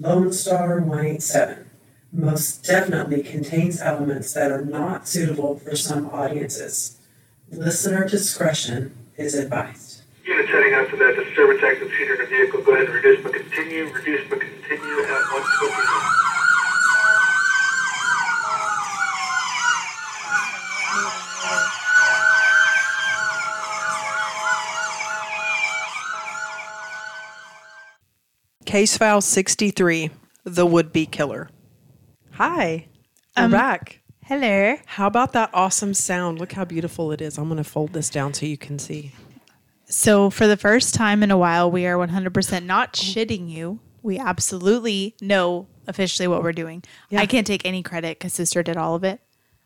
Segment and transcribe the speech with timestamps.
[0.00, 1.68] Lone Star 187
[2.10, 6.98] most definitely contains elements that are not suitable for some audiences.
[7.50, 10.00] Listener discretion is advised.
[10.24, 12.62] Unit heading out to that disturbance active seater in the vehicle.
[12.62, 13.92] Go ahead and reduce but continue.
[13.92, 16.19] Reduce but continue at 121.
[28.70, 30.10] Case file 63
[30.44, 31.50] The Would Be Killer.
[32.34, 32.86] Hi,
[33.36, 33.98] we're Um, back.
[34.24, 34.76] Hello.
[34.86, 36.38] How about that awesome sound?
[36.38, 37.36] Look how beautiful it is.
[37.36, 39.10] I'm going to fold this down so you can see.
[39.86, 43.80] So, for the first time in a while, we are 100% not shitting you.
[44.04, 46.84] We absolutely know officially what we're doing.
[47.08, 47.22] Yeah.
[47.22, 49.20] I can't take any credit because sister did all of it,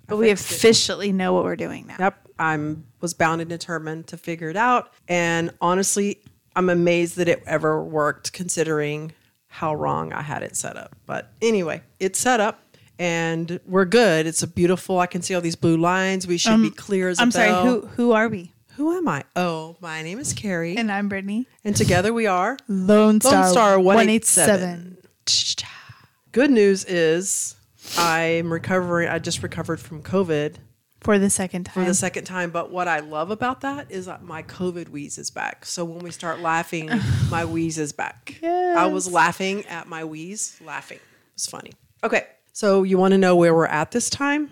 [0.07, 0.55] but we fixed it.
[0.57, 1.97] officially know what we're doing now.
[1.99, 4.95] Yep, I'm was bound and determined to figure it out.
[5.09, 6.23] And honestly,
[6.57, 9.13] I'm amazed that it ever worked considering
[9.49, 10.95] how wrong I had it set up.
[11.07, 12.61] But anyway, it's set up
[12.99, 14.27] and we're good.
[14.27, 14.99] It's a beautiful.
[15.01, 16.27] I can see all these blue lines.
[16.27, 17.49] We should be clear as a Um, I'm sorry.
[17.49, 17.65] bell.
[17.66, 18.52] Who who are we?
[18.77, 19.23] Who am I?
[19.37, 21.46] Oh, my name is Kerri, and, I'm Britney.
[21.65, 24.61] And together we are Lone Star, Lone Star 187.
[24.61, 24.96] 187.
[26.33, 27.55] Good news is
[27.96, 29.09] I'm recovering.
[29.09, 30.55] I just recovered from COVID
[31.05, 31.74] For the second time.
[31.85, 32.51] for the second time.
[32.51, 35.65] But what I love about that is that my COVID wheeze is back.
[35.66, 36.88] So when we start laughing,
[37.30, 38.37] my wheeze is back.
[38.43, 40.99] I was laughing at my wheeze, laughing.
[41.35, 41.73] It's funny.
[42.02, 42.27] Okay.
[42.52, 44.51] So you want to know where we're at this time?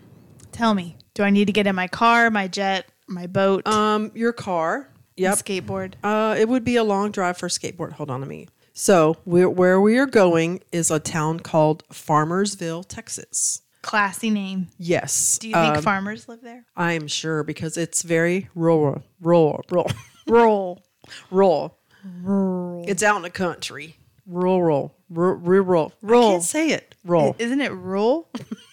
[0.53, 4.13] Tell me, do I need to get in my car, my jet, my boat, Um,
[4.15, 4.89] your car.
[5.17, 5.35] Yep.
[5.37, 5.95] skateboard?
[6.05, 7.93] Uh, it would be a long drive for skateboard.
[7.93, 8.49] Hold on to me.
[8.75, 13.62] So we're, where we are going is a town called Farmersville, Texas.
[13.83, 14.69] Classy name.
[14.79, 15.39] Yes.
[15.39, 16.65] Do you think um, farmers live there?
[16.77, 19.65] I am sure because it's very rural, rural,
[20.27, 20.83] rural,
[21.31, 21.79] Roll.
[22.23, 22.85] rural.
[22.89, 23.97] It's out in the country.
[24.27, 25.93] Rural, rural, rural.
[26.01, 26.29] rural.
[26.29, 26.95] I can't say it.
[27.05, 27.35] Rural.
[27.39, 28.29] Isn't it roll?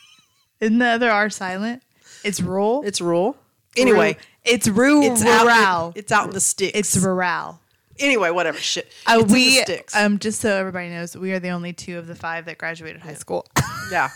[0.60, 1.82] Isn't the other R silent?
[2.24, 2.84] It's roll.
[2.86, 3.36] It's rural.
[3.78, 5.04] Anyway, it's rural.
[5.04, 5.96] it's out.
[5.96, 6.78] In, it's out in the sticks.
[6.78, 7.60] It's rural.
[8.00, 8.58] Anyway, whatever.
[8.58, 8.92] Shit.
[9.06, 11.98] Uh, It's in the we um just so everybody knows, we are the only two
[11.98, 13.46] of the five that graduated high school.
[13.92, 14.10] yeah.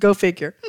[0.00, 0.54] Go figure.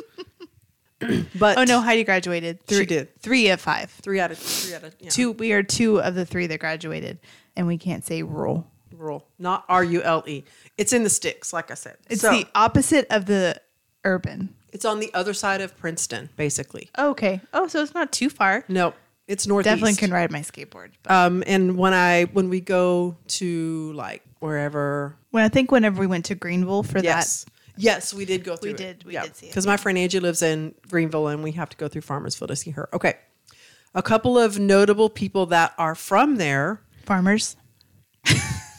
[1.38, 2.64] but oh no, Heidi graduated.
[2.66, 3.20] Three, did.
[3.20, 3.90] three of five.
[3.90, 5.10] three out of three out of yeah.
[5.10, 5.32] Two.
[5.32, 7.18] We are two of the three that graduated,
[7.56, 8.66] and we can't say rural.
[8.92, 10.44] rural, not R U L E.
[10.76, 11.96] It's in the sticks, like I said.
[12.10, 13.60] It's So, the opposite of the
[14.04, 14.54] urban.
[14.72, 16.90] It's on the other side of Princeton, basically.
[16.98, 17.40] Okay.
[17.54, 18.64] Oh, so it's not too far.
[18.68, 18.92] No,
[19.28, 19.72] it's northeast.
[19.76, 20.90] Definitely can ride my skateboard.
[21.04, 26.00] But Um, and when I when we go to like wherever, when I think whenever
[26.00, 27.04] we went to Greenville for that.
[27.04, 27.46] yes,
[27.76, 28.70] yes, we did go through.
[28.72, 29.50] We did- we did see it.
[29.50, 32.56] because my friend Angie lives in Greenville, and we have to go through Farmersville to
[32.56, 32.88] see her.
[32.92, 33.14] Okay,
[33.94, 37.56] a couple of notable people that are from there, farmers,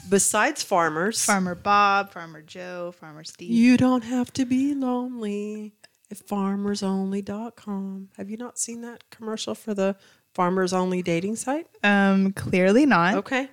[0.09, 1.23] besides farmers.
[1.23, 3.51] Farmer Bob, Farmer Joe, Farmer Steve.
[3.51, 5.73] You don't have to be lonely
[6.11, 8.09] at farmersonly.com.
[8.17, 9.95] Have you not seen that commercial for the
[10.33, 11.67] farmers only dating site?
[11.83, 13.15] Um, clearly not.
[13.15, 13.49] Okay.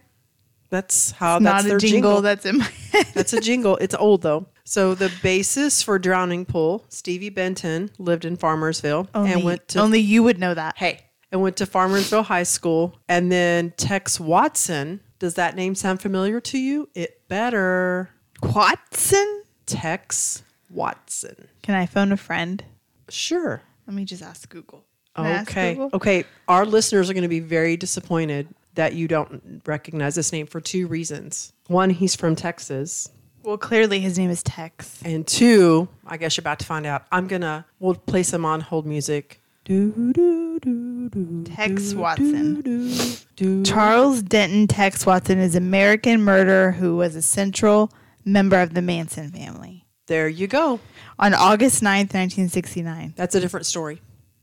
[0.68, 3.06] That's how It's that's not their a jingle, that's in my head.
[3.14, 3.76] That's a jingle.
[3.76, 4.46] It's old though.
[4.64, 9.80] So the basis for Drowning Pool, Stevie Benton lived in Farmersville Only, and went to
[9.80, 10.76] only you would know that.
[10.76, 12.98] hey and went to Farmersville High School.
[13.08, 15.00] And then Tex Watson.
[15.18, 16.88] Does that name sound familiar to you?
[16.94, 18.10] It better.
[18.42, 19.42] Watson?
[19.66, 21.48] Tex Watson.
[21.62, 22.64] Can I phone a friend?
[23.08, 23.62] Sure.
[23.86, 24.84] Let me just ask Google.
[25.16, 25.80] Can I ask Okay.
[25.94, 26.24] Okay.
[26.48, 30.60] Our listeners are going to be very disappointed that you don't recognize this name for
[30.60, 31.52] two reasons.
[31.66, 33.08] One, he's from Texas.
[33.42, 35.00] Well, clearly his name is Tex.
[35.04, 37.06] And two, I guess you're about to find out.
[37.10, 39.40] I'm going to, we'll play some on hold music.
[39.64, 42.60] Do, do, do, do, Tex do, Watson.
[42.60, 43.64] do, do, do.
[43.64, 47.90] Charles Denton Tex Watson is an American murderer who was a central
[48.24, 49.86] member of the Manson family.
[50.06, 50.78] There you go.
[51.18, 53.14] On August 9th, 1969.
[53.16, 54.00] That's a different story.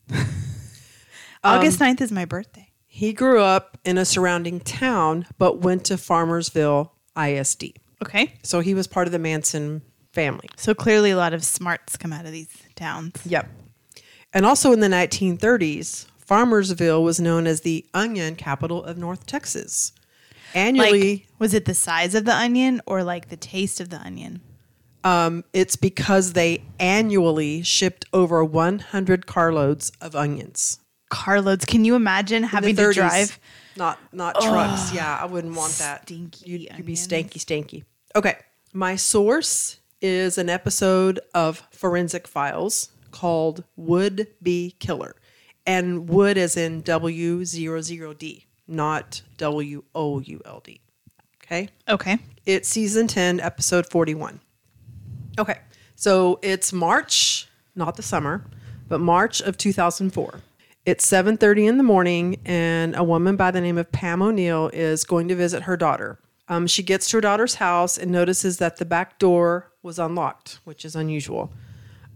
[1.43, 2.69] August 9th is my birthday.
[2.87, 7.79] He grew up in a surrounding town, but went to Farmersville ISD.
[8.03, 8.33] Okay.
[8.43, 9.81] So he was part of the Manson
[10.11, 10.47] family.
[10.57, 13.19] So clearly a lot of smarts come out of these towns.
[13.25, 13.49] Yep.
[14.31, 19.91] And also in the 1930s, Farmersville was known as the onion capital of North Texas.
[20.53, 23.99] Annually, Like, was it the size of the onion or like the taste of the
[23.99, 24.41] onion?
[25.05, 30.79] um, it's because they annually shipped over 100 carloads of onions.
[31.13, 31.65] Carloads.
[31.65, 32.93] Can you imagine having to 30s.
[32.93, 33.39] drive?
[33.75, 34.93] Not not trucks.
[34.93, 36.03] Yeah, I wouldn't want that.
[36.03, 37.83] Stinky You'd, you'd be stanky, stanky.
[38.15, 38.37] Okay.
[38.73, 45.15] My source is an episode of Forensic Files called Would Be Killer.
[45.65, 50.81] And would as in W00D, not W O U L D.
[51.43, 51.69] Okay.
[51.87, 52.17] Okay.
[52.45, 54.39] It's season 10, episode 41.
[55.39, 55.59] Okay.
[55.95, 58.45] So it's March, not the summer,
[58.87, 60.41] but March of 2004.
[60.85, 65.05] It's 7:30 in the morning and a woman by the name of Pam O'Neill is
[65.05, 66.19] going to visit her daughter.
[66.49, 70.59] Um, she gets to her daughter's house and notices that the back door was unlocked,
[70.65, 71.53] which is unusual.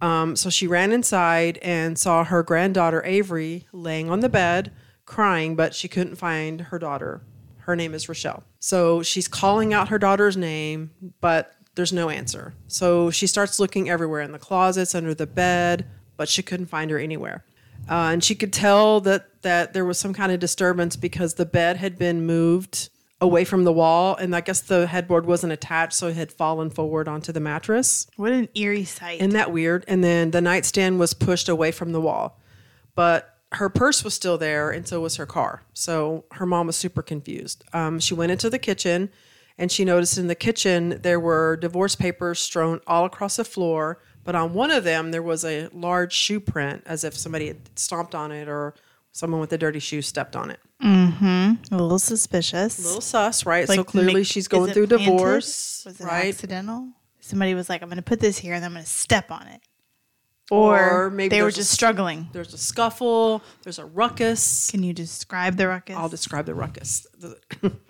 [0.02, 4.74] Um, so she ran inside and saw her granddaughter Avery laying on the bed
[5.06, 7.22] crying, but she couldn't find her daughter.
[7.60, 8.44] Her name is Rochelle.
[8.60, 10.92] So she's calling out her daughter's name,
[11.22, 12.54] but there's no answer.
[12.68, 15.88] So she starts looking everywhere in the closets, under the bed,
[16.18, 17.46] but she couldn't find her anywhere.
[17.89, 21.45] Uh, and she could tell that that there was some kind of disturbance because the
[21.45, 22.89] bed had been moved
[23.19, 26.69] away from the wall, and I guess the headboard wasn't attached, so it had fallen
[26.69, 28.07] forward onto the mattress.
[28.16, 29.19] What an eerie sight.
[29.19, 29.86] Isn't that weird?
[29.88, 32.39] And then the nightstand was pushed away from the wall,
[32.94, 35.63] but her purse was still there, and so was her car.
[35.74, 37.63] So her mom was super confused.
[37.74, 39.10] Um, she went into the kitchen,
[39.57, 44.00] and she noticed in the kitchen there were divorce papers strewn all across the floor.
[44.27, 47.79] But on one of them, there was a large shoe print, as if somebody had
[47.79, 48.74] stomped on it or
[49.13, 50.59] someone with a dirty shoe stepped on it.
[50.83, 51.74] Mm-hmm.
[51.74, 52.77] a little suspicious.
[52.77, 53.65] A little sus, right?
[53.65, 55.06] so clearly make- she's going through planted?
[55.06, 56.27] divorce, Was it right?
[56.27, 56.89] accidental?
[57.21, 59.47] Somebody was like, "I'm going to put this here, and I'm going to step on
[59.47, 59.62] it,"
[60.51, 62.27] Or or, maybe they were there's a just struggling.
[62.33, 63.41] There's a scuffle.
[63.63, 64.69] There's a ruckus.
[64.69, 65.95] Can you describe the ruckus?
[65.95, 67.07] I'll describe the ruckus.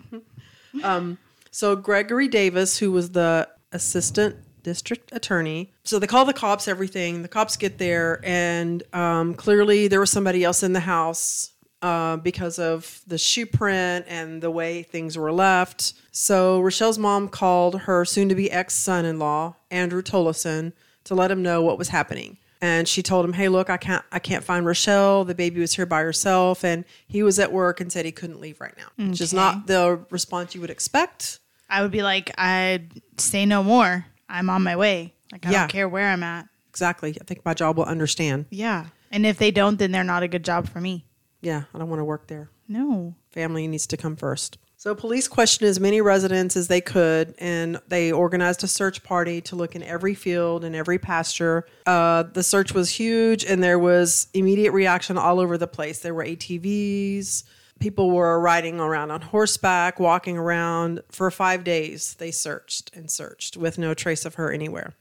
[0.84, 1.18] um,
[1.50, 4.36] so Gregory Davis, who was the assistant
[4.72, 6.68] district attorney, so they call the cops.
[6.68, 11.52] Everything the cops get there, and um, clearly there was somebody else in the house
[11.82, 15.94] uh, because of the shoe print and the way things were left.
[16.12, 20.72] So Rochelle's mom called her soon-to-be ex-son-in-law Andrew Tolleson
[21.04, 24.04] to let him know what was happening and she told him, "Hey, look, I can't
[24.10, 25.24] I can't find Rochelle.
[25.24, 28.40] The baby was here by herself and he was at work and said he couldn't
[28.40, 31.40] leave right now." Which is not the response you would expect.
[31.70, 34.06] I would be like, "I'd say no more.
[34.28, 35.14] I'm on my way.
[35.32, 35.58] Like I Yeah.
[35.60, 37.16] don't care where I'm at." Exactly.
[37.20, 38.46] I think my job will understand.
[38.50, 41.06] Yeah, and if they don't, then they're not a good job for me.
[41.40, 42.50] Yeah, I don't want to work there.
[42.68, 43.14] No.
[43.30, 44.58] Family needs to come first.
[44.76, 49.40] So police questioned as many residents as they could, and they organized a search party
[49.40, 51.66] to look in every field and every pasture.
[51.84, 55.98] Uh, the search was huge, and there was immediate reaction all over the place.
[55.98, 57.42] There were ATVs.
[57.78, 61.02] People were riding around on horseback, walking around.
[61.10, 64.94] For five days, they searched and searched with no trace of her anywhere.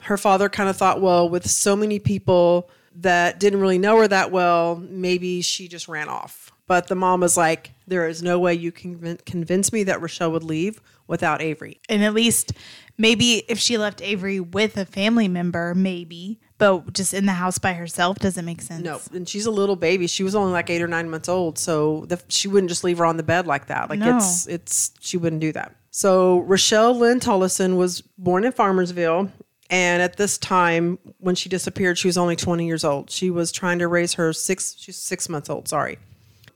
[0.00, 4.08] Her father kind of thought, well, with so many people that didn't really know her
[4.08, 6.50] that well, maybe she just ran off.
[6.66, 10.32] But the mom was like, there is no way you can convince me that Rochelle
[10.32, 11.80] would leave without Avery.
[11.88, 12.52] And at least
[12.98, 17.58] maybe if she left Avery with a family member, maybe, but just in the house
[17.58, 18.82] by herself doesn't make sense.
[18.84, 20.06] No, and she's a little baby.
[20.06, 22.98] She was only like eight or nine months old, so the, she wouldn't just leave
[22.98, 23.88] her on the bed like that.
[23.90, 24.16] Like No.
[24.16, 25.74] it's it's she wouldn't do that.
[25.90, 29.30] So Rochelle Lynn Tolleson was born in Farmersville,
[29.70, 33.10] and at this time when she disappeared, she was only twenty years old.
[33.10, 34.74] She was trying to raise her six.
[34.78, 35.68] She's six months old.
[35.68, 35.98] Sorry.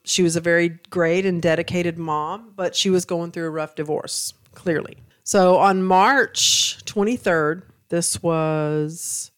[0.04, 3.76] She was a very great and dedicated mom, but she was going through a rough
[3.76, 4.96] divorce, clearly.
[5.22, 9.30] So on March 23rd, this was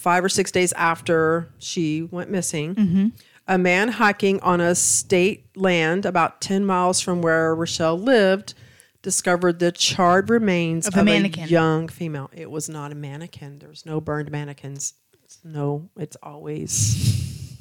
[0.00, 3.12] five or six days after she went missing,
[3.46, 8.54] a man hiking on a state land about 10 miles from where Rochelle lived
[9.02, 11.48] discovered the charred remains Of of, a a, mannequin.
[11.48, 12.30] young female.
[12.34, 13.58] It was not a mannequin.
[13.58, 14.92] There's no burned mannequins.
[15.24, 17.56] It's no, it's always,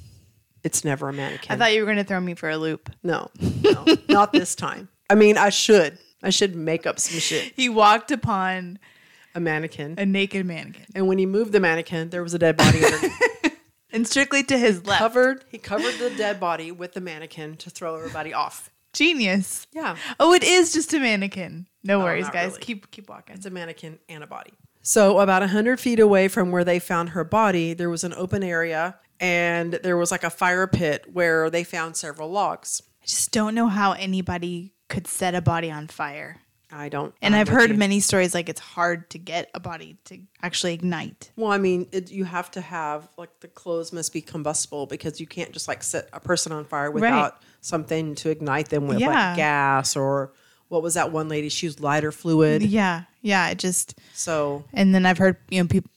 [0.64, 1.52] it's never a mannequin.
[1.54, 2.90] I thought you were going to throw me for a loop.
[3.04, 3.30] no,
[3.64, 4.90] no, not this time.
[5.10, 5.98] I mean, I should.
[6.22, 7.54] I should make up some shit.
[7.56, 8.78] He walked upon
[9.36, 9.96] A mannequin.
[9.98, 13.60] a naked mannequin And when he moved the mannequin, there was a dead body underneath.
[13.92, 15.00] and strictly to his left.
[15.00, 18.72] covered he covered the dead body with the mannequin to throw everybody off.
[18.94, 19.68] Genius.
[19.72, 19.96] Yeah.
[20.20, 21.68] Oh, it is just a mannequin.
[21.84, 22.52] No worries, guys.
[22.52, 22.62] really.
[22.62, 23.36] Keep keep walking.
[23.36, 24.54] It's a mannequin and a body.
[24.82, 28.14] So about a 100 feet away from where they found her body, there was an
[28.14, 32.82] open area and there was like a fire pit where they found several logs.
[33.02, 36.38] I just don't know how anybody could set a body on fire.
[36.72, 40.20] I don't And I've heard many stories like it's hard to get a body to
[40.44, 41.32] actually ignite.
[41.36, 45.20] Well, I mean, it, you have to have like the clothes must be combustible because
[45.20, 49.00] you can't just like set a person on fire without something to ignite them with,
[49.00, 49.08] Yeah.
[49.10, 50.34] like gas or
[50.68, 51.50] what was that one lady?
[51.50, 52.62] She used lighter fluid.
[52.62, 53.50] Yeah, yeah.
[53.50, 55.90] It just So and then I've heard you know people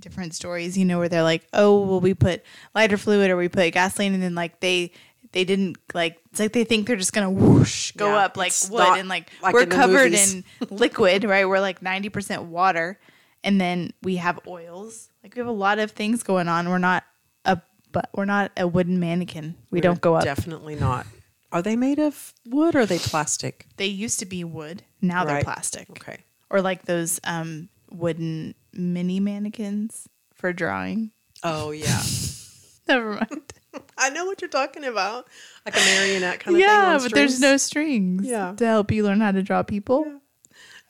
[0.00, 0.76] different stories.
[0.76, 2.44] You know where they're like, oh, well, we put
[2.74, 4.92] lighter fluid or we put gasoline, and then like they
[5.32, 8.52] they didn't like it's like they think they're just gonna whoosh go Yeah, up like
[8.70, 11.48] wood and like, like we're in covered in liquid, right?
[11.48, 12.98] We're like ninety percent water,
[13.44, 15.10] and then we have oils.
[15.22, 16.68] Like we have a lot of things going on.
[16.68, 17.04] We're not
[17.44, 17.60] a
[17.92, 19.54] but we're not a wooden mannequin.
[19.70, 20.24] We don't go up.
[20.24, 21.06] Definitely not.
[21.50, 23.66] Are they made of wood or are they plastic?
[23.78, 24.82] they used to be wood.
[25.00, 25.88] Now they're plastic.
[25.90, 26.18] Okay.
[26.50, 31.10] Or like those um wooden mini mannequins for drawing.
[31.42, 32.02] Oh yeah.
[32.88, 33.52] Never mind.
[34.00, 35.26] I know what you're talking about.
[35.66, 36.68] Like a marionette kind of thing.
[36.68, 38.26] yeah, but there's no strings.
[38.26, 38.54] Yeah.
[38.56, 40.20] To help you learn how to draw people.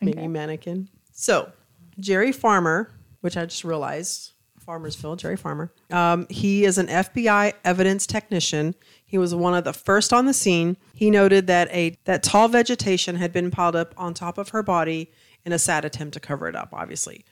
[0.01, 0.29] mini Okay.
[0.29, 0.89] mannequin.
[1.13, 1.51] So,
[1.99, 4.33] Jerry Farmer, which I just realized,
[4.65, 5.73] Farmersville, Jerry Farmer.
[5.91, 8.75] Um, he is an FBI evidence technician.
[9.05, 10.77] He was one of the first on the scene.
[10.95, 14.63] He noted that a that tall vegetation had been piled up on top of her
[14.63, 15.11] body
[15.47, 17.25] in a sad attempt to cover it up, obviously.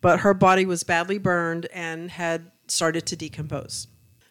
[0.00, 3.86] But her body was badly burned and had started to decompose.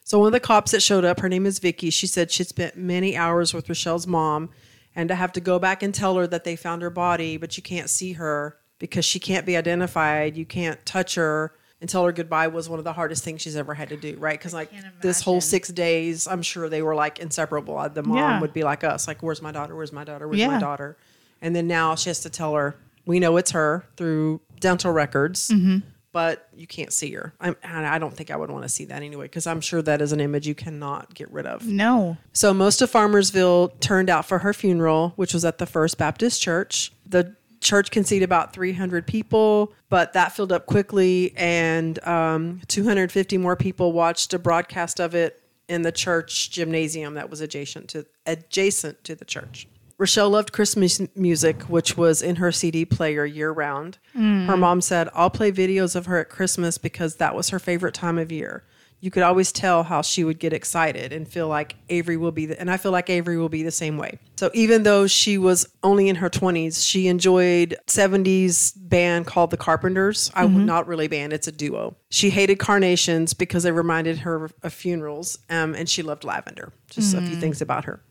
[0.10, 1.92] So one of the cops that showed up, her name is Vicky.
[1.92, 4.50] She said she'd spent many hours with Rochelle's mom,
[4.96, 7.56] and to have to go back and tell her that they found her body, but
[7.58, 10.36] you can't see her because she can't be identified.
[10.36, 13.56] You can't touch her and tell her goodbye was one of the hardest things she's
[13.56, 14.18] ever had to do.
[14.18, 14.40] Right?
[14.40, 17.78] Because like this whole six days, I'm sure they were like inseparable.
[17.78, 18.42] Uh, The mom Yeah.
[18.42, 19.76] would be like us, like, "Where's my daughter?
[19.76, 20.28] Where's my daughter?
[20.28, 20.98] Where's my daughter?"
[21.40, 22.76] And then now she has to tell her,
[23.06, 25.78] "We know it's her through dental records." Mm-hmm.
[26.12, 27.34] But you can't see her.
[27.40, 29.82] I'm, and I don't think I would want to see that anyway because I'm sure
[29.82, 31.66] that is an image you cannot get rid of.
[31.66, 32.18] No.
[32.34, 36.42] So most of Farmersville turned out for her funeral, which was at the First Baptist
[36.42, 36.92] Church.
[37.06, 43.38] The church can seat about 300 people, but that filled up quickly, and um, 250
[43.38, 48.06] more people watched a broadcast of it in the church gymnasium that was adjacent to
[48.26, 49.68] adjacent to the church.
[50.00, 53.98] Rochelle loved Christmas music, which was in her CD player year round.
[54.14, 54.60] Her mm.
[54.60, 58.18] mom said, I'll play videos of her at Christmas because that was her favorite time
[58.18, 58.64] of year.
[59.02, 62.46] You could always tell how she would get excited and feel like Avery will be,
[62.46, 64.20] the, and I feel like Avery will be the same way.
[64.38, 69.58] So even though she was only in her 20s, she enjoyed 70s band called the
[69.58, 70.32] Carpenters.
[70.34, 70.66] I would mm-hmm.
[70.66, 71.96] not really band, it's a duo.
[72.10, 76.72] She hated carnations because they reminded her of funerals, um, and she loved lavender.
[76.90, 77.40] Just a few mm.
[77.40, 78.02] things about her.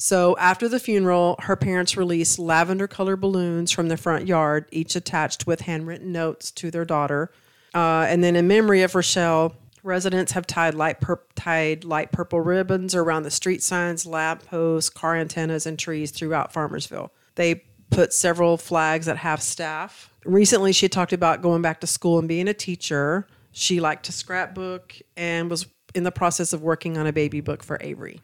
[0.00, 4.94] So after the funeral, her parents released lavender colored balloons from the front yard, each
[4.94, 7.32] attached with handwritten notes to their daughter.
[7.74, 12.40] Uh, and then in memory of Rochelle, residents have tied light, pur- tied light purple
[12.40, 17.10] ribbons around the street signs, lamp posts, car antennas, and trees throughout Farmersville.
[17.34, 20.12] They put several flags at half staff.
[20.24, 23.26] Recently, she talked about going back to school and being a teacher.
[23.50, 27.64] She liked to scrapbook and was in the process of working on a baby book
[27.64, 28.20] for Avery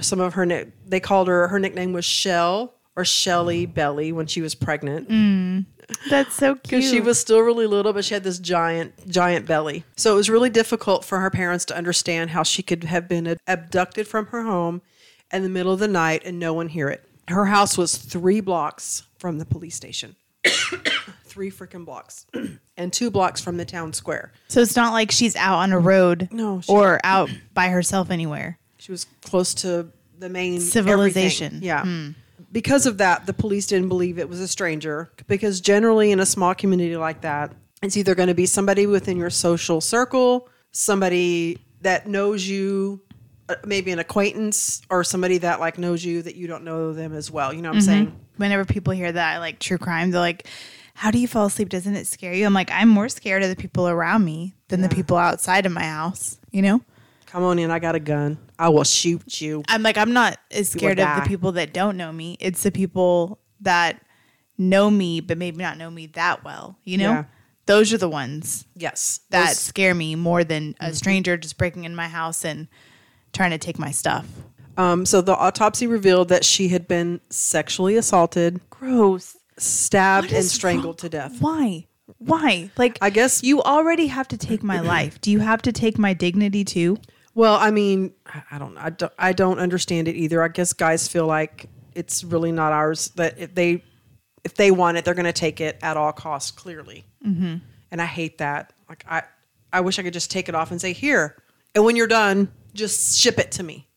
[0.00, 3.74] some of her nick they called her her nickname was Shell or Shelly mm.
[3.74, 5.08] Belly when she was pregnant.
[5.08, 5.66] Mm.
[6.08, 6.84] That's so cute.
[6.84, 9.84] she was still really little but she had this giant giant belly.
[9.96, 13.36] So it was really difficult for her parents to understand how she could have been
[13.46, 14.82] abducted from her home
[15.32, 17.04] in the middle of the night and no one hear it.
[17.28, 20.16] Her house was three blocks from the police station.
[21.24, 22.26] Three freaking blocks
[22.76, 24.32] and two blocks from the town square.
[24.48, 28.58] So it's not like she's out on a road No, or out by herself anywhere.
[28.84, 29.88] She was close to
[30.18, 31.62] the main Civilization.
[31.62, 31.62] everything.
[31.62, 32.10] Yeah.
[32.52, 36.26] Because of that, the police didn't believe it was a stranger because generally in a
[36.26, 41.56] small community like that, it's either going to be somebody within your social circle, somebody
[41.80, 43.00] that knows you,
[43.48, 47.14] uh, maybe an acquaintance, or somebody that like knows you that you don't know them
[47.14, 47.54] as well.
[47.54, 48.20] You know what I'm saying?
[48.36, 50.46] Whenever people hear that, like true crime, they're like,
[50.92, 51.70] How do you fall asleep?
[51.70, 52.44] Doesn't it scare you?
[52.44, 55.72] I'm like, I'm more scared of the people around me than the people outside of
[55.72, 56.82] my house, you know?
[57.34, 58.38] Come on in, I got a gun.
[58.60, 59.64] I will shoot you.
[59.66, 61.18] I'm like, I'm not as scared of die.
[61.20, 62.36] the people that don't know me.
[62.38, 64.00] It's the people that
[64.56, 67.10] know me, but maybe not know me that well, you know?
[67.10, 67.24] Yeah.
[67.66, 69.18] Those are the ones Yes.
[69.30, 72.68] that Those- scare me more than a stranger just breaking in my house and
[73.32, 74.26] trying to take my stuff.
[74.76, 79.36] um, so the autopsy revealed that she had been sexually assaulted, Gross.
[79.58, 81.36] stabbed, and strangled wrong- to death.
[81.40, 81.86] Why?
[82.18, 82.70] Why?
[82.76, 85.20] Like, I guess- you already have to take my life.
[85.20, 86.98] Do you have to take my dignity too?
[87.34, 88.12] Well, I mean,
[88.50, 90.42] I- don't, I don't, I don't understand it either.
[90.42, 93.08] I guess guys feel like it's really not ours.
[93.16, 93.82] That if they,
[94.44, 96.50] if they want it, they're going to take it at all costs.
[96.50, 97.56] Clearly, mm-hmm.
[97.90, 98.72] and I hate that.
[98.88, 99.22] Like I,
[99.72, 101.36] I wish I could just take it off and say here,
[101.74, 103.88] and when you're done, just ship it to me.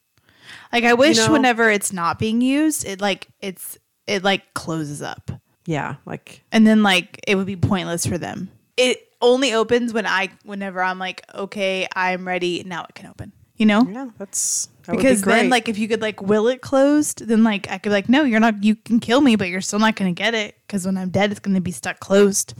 [0.73, 3.77] Like, I wish know- whenever it's not being used, it like it's
[4.07, 5.31] it like closes up,
[5.65, 8.49] Yeah, like and then like it would be pointless for them.
[8.77, 12.63] It only opens when I, whenever I'm like, okay, I'm ready.
[12.65, 13.31] Now it can open.
[13.57, 13.87] You know.
[13.89, 17.27] yeah, that's that would be Because then, like, if you could like will it closed,
[17.27, 18.63] then like I could be like, no, you're not.
[18.63, 21.09] You can kill me, but you're still not going to get it because when I'm
[21.09, 22.53] dead, it's going to be stuck closed.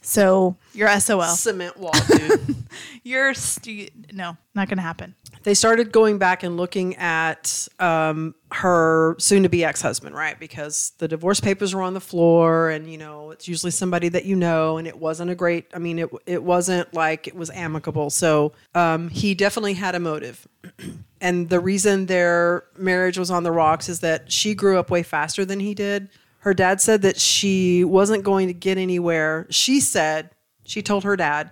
[0.00, 1.22] So you're SOL.
[1.24, 2.56] cement wall, dude.
[3.04, 5.14] You're st- no, not going to happen.
[5.44, 10.38] They started going back and looking at um, her soon-to-be ex-husband, right?
[10.40, 14.24] Because the divorce papers were on the floor, and you know it's usually somebody that
[14.24, 15.66] you know, and it wasn't a great.
[15.74, 18.08] I mean, it it wasn't like it was amicable.
[18.10, 20.48] So um, he definitely had a motive,
[21.20, 25.02] and the reason their marriage was on the rocks is that she grew up way
[25.02, 26.08] faster than he did.
[26.38, 29.46] Her dad said that she wasn't going to get anywhere.
[29.48, 30.30] She said,
[30.64, 31.50] she told her dad,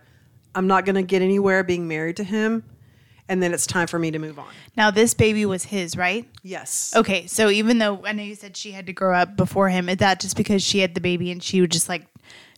[0.55, 2.65] I'm not going to get anywhere being married to him.
[3.29, 4.49] And then it's time for me to move on.
[4.77, 6.29] Now this baby was his, right?
[6.43, 6.93] Yes.
[6.95, 9.89] Okay, so even though I know you said she had to grow up before him,
[9.89, 12.07] is that just because she had the baby and she would just like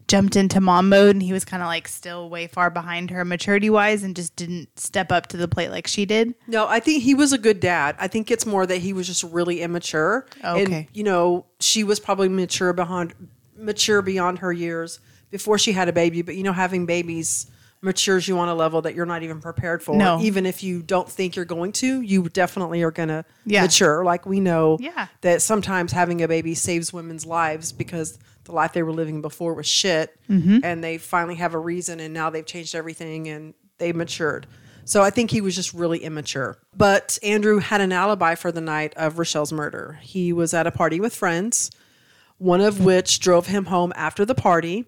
[0.06, 3.24] jumped into mom mode and he was kind of like still way far behind her
[3.24, 6.34] maturity wise and just didn't step up to the plate like she did?
[6.46, 7.96] No, I think he was a good dad.
[7.98, 10.26] I think it's more that he was just really immature.
[10.44, 10.74] Okay.
[10.74, 13.14] And, you know, she was probably mature beyond
[13.56, 17.50] mature beyond her years before she had a baby, but you know having babies
[17.84, 19.94] matures you on a level that you're not even prepared for.
[19.94, 20.18] No.
[20.20, 23.62] Even if you don't think you're going to, you definitely are going to Yeah.
[23.62, 24.04] mature.
[24.04, 25.06] Like we know Yeah.
[25.20, 29.54] that sometimes having a baby saves women's lives because the life they were living before
[29.54, 30.58] was shit Mm-hmm.
[30.64, 34.46] and they finally have a reason and now they've changed everything and they matured.
[34.86, 36.58] So I think he was just really immature.
[36.76, 39.98] But Andrew had an alibi for the night of Rochelle's murder.
[40.02, 41.70] He was at a party with friends,
[42.38, 44.84] one of which drove him home after the party,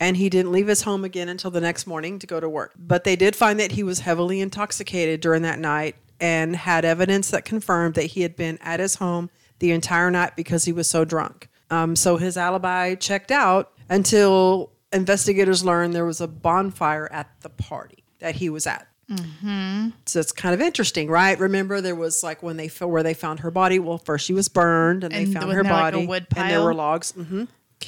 [0.00, 2.72] and he didn't leave his home again until the next morning to go to work.
[2.76, 7.30] But they did find that he was heavily intoxicated during that night and had evidence
[7.30, 10.88] that confirmed that he had been at his home the entire night because he was
[10.88, 11.48] so drunk.
[11.70, 17.48] Um, so his alibi checked out until investigators learned there was a bonfire at the
[17.48, 18.86] party that he was at.
[20.06, 21.38] So it's kind of interesting, right?
[21.38, 23.78] Remember, there was like when they where they found her body.
[23.78, 26.62] Well, first she was burned, and, And they found her like, body, wood and there
[26.62, 27.12] were logs.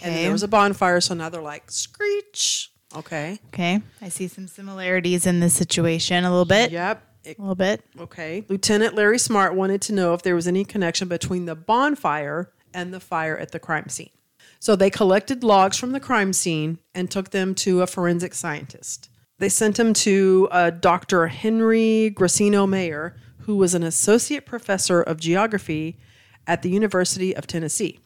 [0.01, 0.23] Hmm And Okay.
[0.25, 1.01] there was a bonfire.
[1.01, 2.71] So now they're like screech.
[2.95, 3.39] Okay.
[3.49, 6.71] Okay, I see some similarities in this situation a little bit.
[6.71, 7.03] Yep.
[7.25, 7.83] It- A little bit.
[8.01, 8.45] okay.
[8.49, 12.95] Lieutenant Larry Smart wanted to know if there was any connection between the bonfire and
[12.95, 14.11] the fire at the crime scene.
[14.61, 19.09] So they collected logs from the crime scene and took them to a forensic scientist.
[19.39, 21.27] They sent him to uh, Dr.
[21.27, 25.99] Henry Grissino-Mayer, who was an associate professor of geography
[26.47, 27.99] at the University of Tennessee.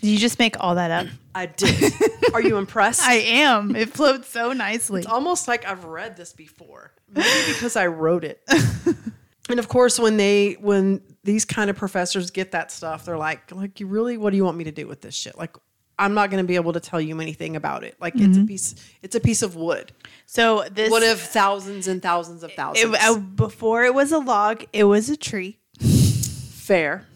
[0.00, 1.06] Did you just make all that up?
[1.34, 1.92] I did.
[2.34, 3.02] Are you impressed?
[3.04, 3.76] I am.
[3.76, 5.00] It flowed so nicely.
[5.00, 6.92] It's almost like I've read this before.
[7.12, 8.40] Maybe because I wrote it.
[9.48, 13.52] and of course, when they when these kind of professors get that stuff, they're like,
[13.52, 15.36] like you really, what do you want me to do with this shit?
[15.36, 15.56] Like,
[15.98, 17.94] I'm not going to be able to tell you anything about it.
[18.00, 19.92] Like, it's a piece, it's a piece of wood.
[20.24, 22.96] So this One of thousands and thousands of it, thousands.
[22.98, 27.06] uh, before it was a log, it was a tree, Fair.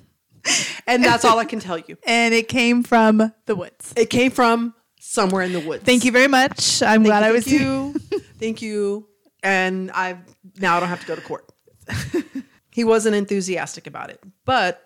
[0.87, 1.97] And that's all I can tell you.
[2.07, 3.95] and it came from the woods.
[3.97, 5.85] It came from somewhere in the woods.
[5.85, 6.83] Thank you very much.
[6.83, 7.71] I'm glad I was Thank here.
[7.71, 7.95] you.
[8.39, 9.09] Thank you.
[9.43, 10.19] And I
[10.59, 11.51] now I don't have to go to court.
[12.71, 14.21] he wasn't enthusiastic about it.
[14.45, 14.85] But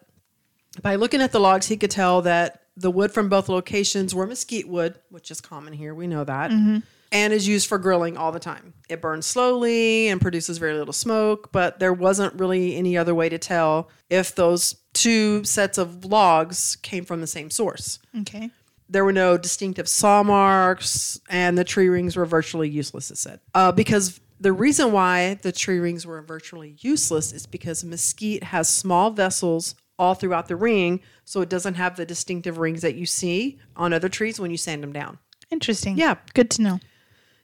[0.83, 4.27] by looking at the logs, he could tell that the wood from both locations were
[4.27, 5.95] mesquite wood, which is common here.
[5.95, 6.51] We know that.
[6.51, 6.79] Mm-hmm.
[7.11, 8.75] And is used for grilling all the time.
[8.91, 13.31] It burns slowly and produces very little smoke, but there wasn't really any other way
[13.31, 18.51] to tell if those two sets of logs came from the same source Okay.
[18.89, 23.41] there were no distinctive saw marks, and the tree rings were virtually useless, it said.
[23.55, 28.69] Uh, because the reason why the tree rings were virtually useless is because mesquite has
[28.69, 33.05] small vessels all throughout the ring, so it doesn't have the distinctive rings that you
[33.05, 35.19] see on other trees when you sand them down.
[35.51, 35.99] Interesting.
[35.99, 36.15] Yeah.
[36.35, 36.81] Good to know.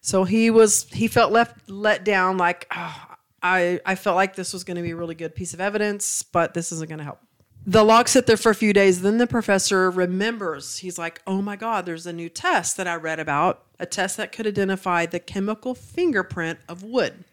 [0.01, 3.03] So he was he felt left let down like "Oh,
[3.43, 6.23] I I felt like this was going to be a really good piece of evidence,
[6.23, 7.21] but this isn't going to help.
[7.67, 9.01] The logs sit there for a few days.
[9.01, 10.79] Then the professor remembers.
[10.79, 13.65] He's like, "Oh my God, there's a new test that I read about.
[13.81, 17.25] A test that could identify the chemical fingerprint of wood."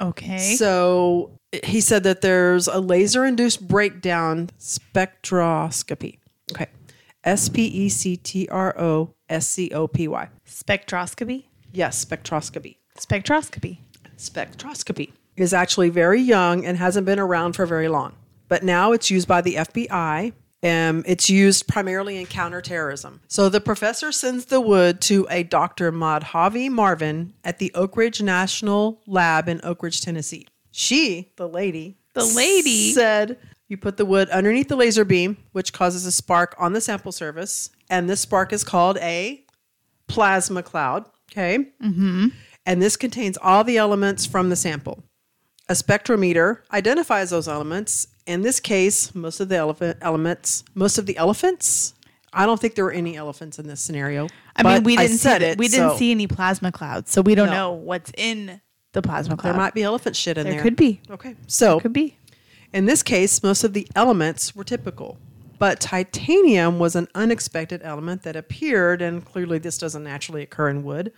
[0.00, 0.54] Okay.
[0.56, 1.30] So
[1.64, 6.18] he said that there's a laser induced breakdown spectroscopy.
[6.52, 6.66] Okay.
[7.24, 10.28] S P E C T R O S C O P Y.
[10.46, 11.44] Spectroscopy.
[11.72, 12.76] Yes, spectroscopy.
[12.98, 13.78] Spectroscopy.
[14.16, 18.14] spectroscopy is actually very young and hasn't been around for very long.
[18.48, 20.32] But now it's used by the FBI.
[20.62, 23.20] Um, it's used primarily in counterterrorism.
[23.28, 25.92] So the professor sends the wood to a Dr.
[25.92, 30.48] Madhavi Martin at the Oak Ridge National Lab in Oak Ridge, Tennessee.
[30.72, 32.92] She, the lady, The lady?
[32.92, 36.80] said you put the wood underneath the laser beam, which causes a spark on the
[36.80, 39.44] sample surface, and this spark is called a
[40.08, 41.04] plasma cloud.
[41.30, 41.58] Okay.
[41.82, 42.28] Mm-hmm.
[42.66, 45.04] And this contains all the elements from the sample.
[45.68, 48.08] A spectrometer identifies those elements.
[48.28, 51.94] In this case, most of the elephant elements, most of the elephants.
[52.30, 54.28] I don't think there were any elephants in this scenario.
[54.54, 55.56] I mean, we didn't see it.
[55.58, 57.52] We didn't so see any plasma clouds, so we don't No.
[57.54, 58.60] know what's in
[58.92, 59.52] the plasma cloud.
[59.52, 60.62] There might be elephant shit in There there.
[60.62, 61.00] could be.
[61.10, 61.36] Okay.
[61.46, 62.18] So Could be.
[62.70, 65.16] In this case, most of the elements were typical,
[65.58, 70.84] but titanium was an unexpected element that appeared, and clearly this doesn't naturally occur in
[70.84, 71.12] wood.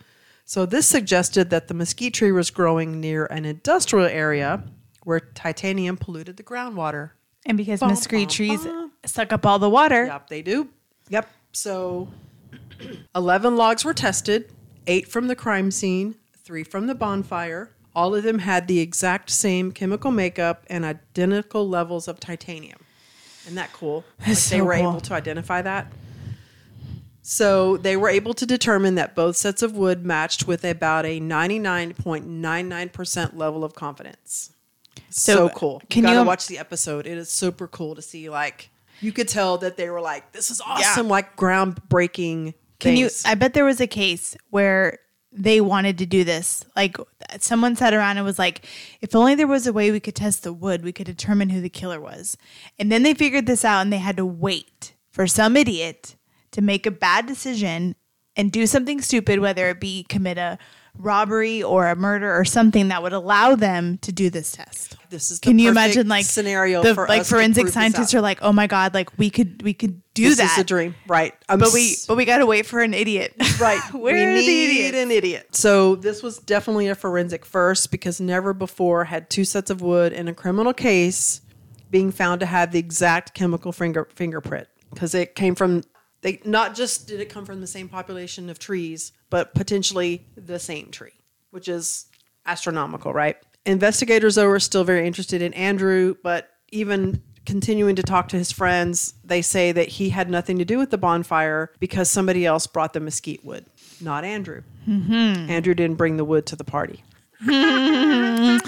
[0.45, 4.63] So this suggested that the mesquite tree was growing near an industrial area
[5.03, 7.11] where titanium polluted the groundwater.
[7.45, 8.91] And because Bum, mesquite bum, trees bum.
[9.05, 10.69] suck up all the water, Yep, they do.
[11.09, 11.27] Yep.
[11.53, 12.07] So
[13.15, 14.51] 11 logs were tested,
[14.87, 17.71] eight from the crime scene, three from the bonfire.
[17.93, 22.79] All of them had the exact same chemical makeup and identical levels of titanium.
[23.43, 24.05] Isn't that cool?
[24.25, 24.89] Like they were cool.
[24.91, 25.91] able to identify that.
[27.23, 31.19] So they were able to determine that both sets of wood matched with about a
[31.19, 34.53] 99.99% level of confidence.
[35.09, 35.81] So, So, cool.
[35.89, 37.05] can you gotta you- watch the episode.
[37.07, 38.69] It is super cool to see like
[39.01, 43.09] you could tell that they were like, this is awesome, like groundbreaking Can you?
[43.25, 44.99] I bet there was a case where
[45.31, 46.63] they wanted to do this.
[46.75, 46.97] Like
[47.39, 48.65] someone sat around and was like,
[49.01, 51.61] "If only there was a way we could test the wood, we could determine who
[51.61, 52.37] the killer was."
[52.79, 56.15] And then they figured this out, and they had to wait for some idiot
[56.51, 57.95] to make a bad decision
[58.35, 60.57] and do something stupid, whether it be commit a
[60.97, 64.97] robbery or a murder or something that would allow them to do this test.
[65.09, 68.39] this is the Can you imagine like scenario the, for like forensic scientists are like,
[68.41, 70.95] "Oh my god, like we could we could do this that." This is a dream,
[71.07, 71.33] right?
[71.49, 73.33] I'm But we but we got to wait for an idiot.
[73.59, 73.81] right.
[73.93, 75.55] Where we need an idiot.
[75.55, 80.13] So this was definitely a forensic first because never before had two sets of wood
[80.13, 81.41] in a criminal case
[81.89, 85.83] being found to have the exact chemical finger fingerprint because it came from
[86.21, 90.59] they not just did it come from the same population of trees, but potentially the
[90.59, 91.13] same tree,
[91.49, 92.05] which is
[92.45, 93.37] astronomical, right?
[93.65, 98.51] Investigators though are still very interested in Andrew, but even continuing to talk to his
[98.51, 102.67] friends, they say that he had nothing to do with the bonfire because somebody else
[102.67, 103.65] brought the mesquite wood,
[103.99, 104.61] not Andrew.
[104.87, 105.49] Mm-hmm.
[105.49, 107.03] Andrew didn't bring the wood to the party.
[107.43, 108.61] okay,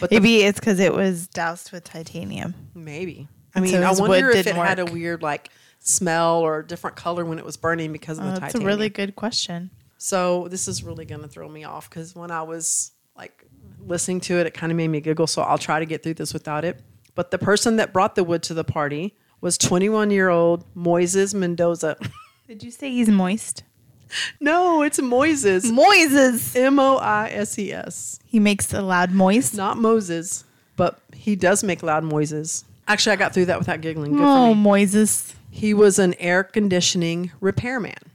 [0.00, 2.54] but the Maybe it's because it was doused with titanium.
[2.74, 3.28] Maybe.
[3.54, 6.66] I mean, so I wonder if it didn't had a weird like smell or a
[6.66, 9.70] different color when it was burning because of the Oh, that's a really good question.
[9.98, 13.44] So this is really going to throw me off because when I was like
[13.80, 15.26] listening to it, it kind of made me giggle.
[15.26, 16.80] So I'll try to get through this without it.
[17.14, 21.34] But the person that brought the wood to the party was 21 year old Moises
[21.34, 21.96] Mendoza.
[22.48, 23.64] Did you say he's moist?
[24.40, 25.70] no, it's Moises.
[25.70, 26.56] Moises.
[26.56, 28.18] M O I S E S.
[28.24, 29.54] He makes a loud moist.
[29.54, 30.44] Not Moses,
[30.76, 32.64] but he does make loud noises.
[32.88, 34.12] Actually, I got through that without giggling.
[34.12, 34.54] Good Oh.
[34.56, 35.34] Moises.
[35.50, 38.10] He was an air conditioning repairman,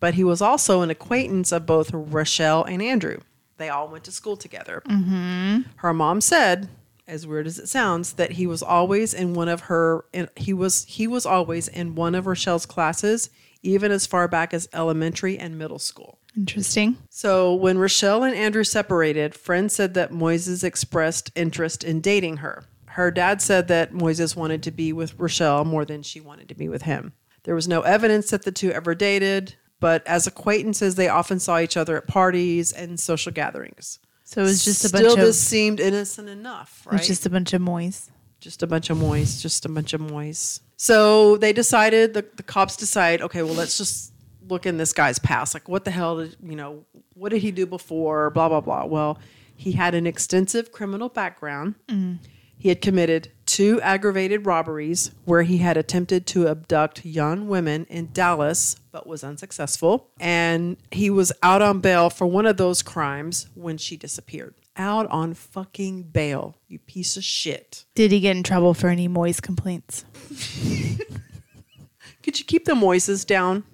[0.00, 3.18] but he was also an acquaintance of both Rochelle and Andrew.
[3.56, 4.82] They all went to school together.
[4.88, 5.60] Mm-hmm.
[5.76, 6.68] Her mom said,
[7.06, 10.04] as weird as it sounds, that he was always in one of her.
[10.12, 13.30] In, he was he was always in one of Rochelle's classes,
[13.62, 16.18] even as far back as elementary and middle school.
[16.36, 16.96] Interesting.
[17.10, 22.64] So when Rochelle and Andrew separated, friends said that Moises expressed interest in dating her.
[22.92, 26.54] Her dad said that Moises wanted to be with Rochelle more than she wanted to
[26.54, 27.12] be with him.
[27.44, 31.58] There was no evidence that the two ever dated, but as acquaintances, they often saw
[31.58, 33.98] each other at parties and social gatherings.
[34.24, 35.12] So it was just a Still, bunch of.
[35.12, 36.98] Still this seemed innocent enough, It right?
[37.00, 38.10] was just a bunch of moist.
[38.40, 40.62] just a bunch of moist, just a bunch of moist.
[40.76, 44.12] So they decided, the, the cops decide, okay, well, let's just
[44.48, 45.54] look in this guy's past.
[45.54, 48.30] Like, what the hell did, you know, what did he do before?
[48.30, 48.84] Blah, blah, blah.
[48.84, 49.18] Well,
[49.56, 51.74] he had an extensive criminal background.
[51.88, 52.18] Mm.
[52.62, 58.10] He had committed two aggravated robberies where he had attempted to abduct young women in
[58.12, 60.10] Dallas, but was unsuccessful.
[60.20, 64.54] And he was out on bail for one of those crimes when she disappeared.
[64.76, 67.84] Out on fucking bail, you piece of shit.
[67.96, 70.04] Did he get in trouble for any moist complaints?
[72.22, 73.64] Could you keep the Moises down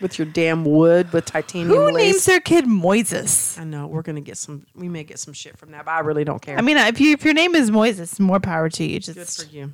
[0.00, 1.96] with your damn wood with titanium Who lace?
[1.96, 3.58] names their kid Moises?
[3.58, 4.66] I know we're gonna get some.
[4.74, 6.58] We may get some shit from that, but I really don't care.
[6.58, 9.00] I mean, if you if your name is Moises, more power to you.
[9.00, 9.72] Just good for you.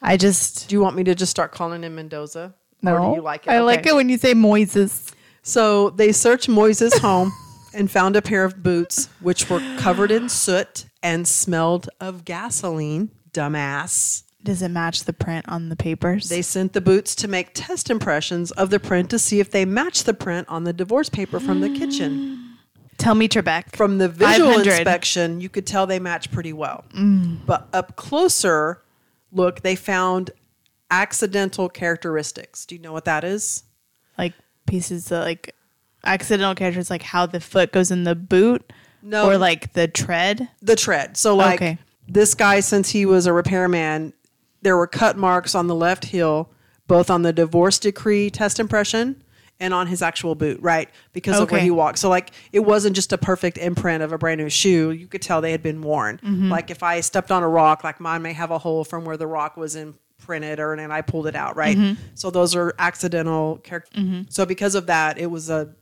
[0.00, 2.54] I just Do you want me to just start calling him Mendoza?
[2.82, 2.96] no.
[2.96, 3.50] Or do you like it?
[3.50, 5.12] I like it when you say Moises.
[5.42, 7.32] So they searched Moises' home
[7.74, 13.10] and found a pair of boots which were covered in soot and smelled of gasoline.
[13.32, 14.22] Dumbass.
[14.48, 16.30] Does it match the print on the papers?
[16.30, 19.66] They sent the boots to make test impressions of the print to see if they
[19.66, 22.56] matched the print on the divorce paper from the kitchen.
[22.96, 23.76] Tell me, Trebek.
[23.76, 24.66] From the visual 500.
[24.72, 26.86] inspection, you could tell they match pretty well.
[27.44, 28.80] But up closer
[29.32, 30.30] look, they found
[30.90, 32.64] accidental characteristics.
[32.64, 33.64] Do you know what that is?
[34.16, 34.32] like
[34.66, 35.54] pieces of like
[36.04, 39.28] accidental characteristics, like how the foot goes in the boot, No.
[39.28, 40.48] or like the tread.
[40.62, 41.18] the tread.
[41.18, 41.78] So like Okay.
[42.08, 44.14] this guy, since he was a repairman,
[44.62, 46.50] there were cut marks on the left heel,
[46.86, 49.22] both on the divorce decree test impression
[49.60, 50.88] and on his actual boot, right?
[51.12, 51.98] Because of where he walked.
[51.98, 54.90] So like it wasn't just a perfect imprint of a brand new shoe.
[54.90, 56.18] You could tell they had been worn.
[56.18, 56.48] Mm-hmm.
[56.48, 59.16] Like if I stepped on a rock, like mine may have a hole from where
[59.16, 61.76] the rock was imprinted or and I pulled it out, right?
[61.76, 62.00] Mm-hmm.
[62.14, 64.24] So those are accidental character.
[64.28, 65.74] So because of that, it was a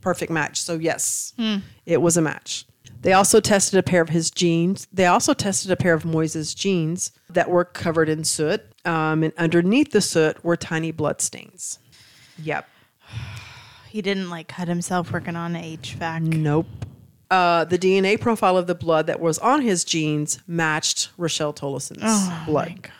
[0.00, 0.60] perfect match.
[0.62, 1.34] So yes,
[1.84, 2.64] it was a match.
[3.02, 4.86] They also tested a pair of his jeans.
[4.92, 8.62] They also tested a pair of Moises' jeans that were covered in soot.
[8.84, 11.78] Um, and underneath the soot were tiny blood stains.
[12.42, 12.66] Yep.
[13.90, 16.20] He didn't like cut himself working on HVAC.
[16.20, 16.66] Nope.
[17.30, 22.00] Uh, the DNA profile of the blood that was on his jeans matched Rochelle Tolleson's
[22.04, 22.68] Oh blood.
[22.68, 22.92] my god.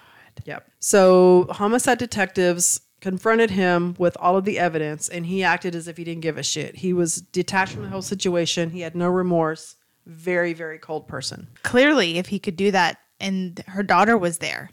[0.47, 0.71] Yep.
[0.81, 5.97] So homicide detectives confronted him with all of the evidence, and he acted as if
[5.97, 6.77] he didn't give a shit.
[6.77, 8.71] He was detached from the whole situation.
[8.71, 9.77] He had no remorse.
[10.07, 11.49] Very, very cold person.
[11.63, 14.71] Clearly, if he could do that, and her daughter was there,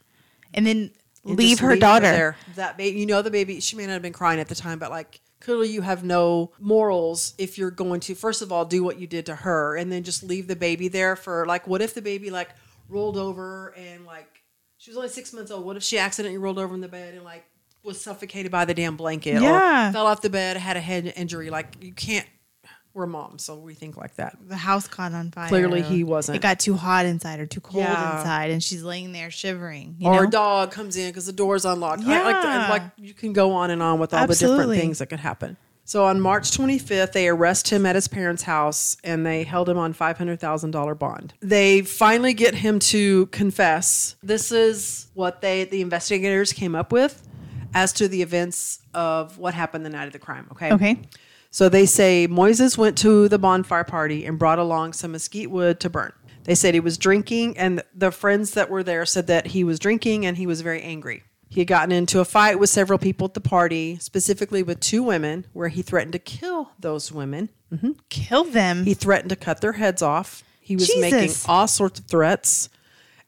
[0.54, 0.92] and then
[1.26, 2.06] And leave just her daughter.
[2.12, 2.38] there.
[2.56, 3.60] That baby, you know, the baby.
[3.60, 6.52] She may not have been crying at the time, but like clearly, you have no
[6.60, 9.92] morals if you're going to first of all do what you did to her, and
[9.92, 12.50] then just leave the baby there for like, what if the baby like
[12.88, 14.42] rolled over and like
[14.78, 15.66] she was only six months old?
[15.66, 17.46] What if she accidentally rolled over in the bed and like
[17.86, 19.90] was suffocated by the damn blanket Yeah.
[19.90, 21.50] or fell off the bed, had a head injury?
[21.50, 22.28] Like you can't.
[22.94, 24.38] We're moms, so we think like that.
[24.48, 25.50] The house caught on fire.
[25.50, 26.38] Clearly he wasn't.
[26.38, 28.20] It got too hot inside or too cold Yeah.
[28.20, 29.96] inside, and she's laying there shivering.
[30.00, 30.28] You or know?
[30.30, 32.04] a dog comes in because the door's unlocked.
[32.04, 32.68] I like, the, Yeah.
[32.70, 35.58] like you can go on and on with all the different things that could happen.
[35.84, 39.78] So on March 25th, they arrest him at his parents' house and they held him
[39.78, 41.34] on $500,000 bond.
[41.42, 44.16] They finally get him to confess.
[44.24, 47.22] This is what they the investigators came up with
[47.76, 50.72] as to the events of what happened the night of the crime, okay?
[50.72, 51.02] Okay.
[51.52, 55.80] So they say Moises went to the bonfire party and brought along some mesquite wood
[55.82, 56.14] to burn.
[56.46, 59.78] They said he was drinking, and the friends that were there said that he was
[59.78, 61.24] drinking and he was very angry.
[61.50, 65.04] He had gotten into a fight with several people at the party, specifically with two
[65.04, 67.50] women, where he threatened to kill those women.
[67.74, 67.92] Mm-hmm.
[68.10, 68.86] Kill them.
[68.86, 70.44] He threatened to cut their heads off.
[70.60, 72.70] He was making all sorts of threats.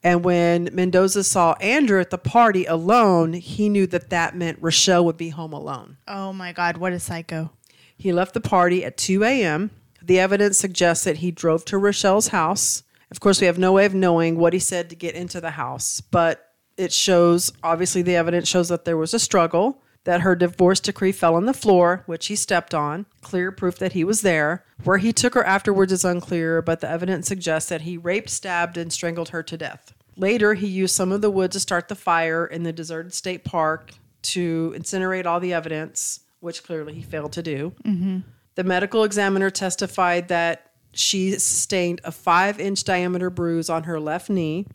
[0.03, 5.03] And when Mendoza saw Andrew at the party alone, he knew that that meant Rochelle
[5.05, 5.97] would be home alone.
[6.07, 7.51] oh my god, what a psycho.
[7.97, 9.71] He left the party at 2 a.m.
[10.01, 12.83] The evidence suggests that he drove to Rochelle's house.
[13.09, 15.51] Of course, we have no way of knowing what he said to get into the
[15.51, 16.43] house, but
[16.77, 21.11] it shows obviously, the evidence shows that there was a struggle, that her divorce decree
[21.11, 23.05] fell on the floor, which he stepped on.
[23.21, 24.63] Clear proof that he was there.
[24.85, 28.77] Where he took her afterwards is unclear, but the evidence suggests that he raped, stabbed,
[28.77, 29.93] and strangled her to death.
[30.15, 33.43] Later, he used some of the wood to start the fire in the deserted state
[33.43, 37.73] park to incinerate all the evidence, which clearly he failed to do.
[37.83, 38.19] Mm-hmm.
[38.55, 44.29] The medical examiner testified that she sustained a five inch diameter bruise on her left
[44.29, 44.67] knee,